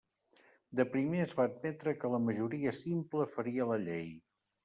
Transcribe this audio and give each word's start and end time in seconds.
De 0.79 0.85
primer 0.93 1.19
es 1.25 1.35
va 1.39 1.45
admetre 1.49 1.93
que 2.03 2.11
la 2.15 2.21
majoria 2.29 2.73
simple 2.79 3.29
faria 3.37 3.71
la 3.73 3.79
llei. 3.87 4.09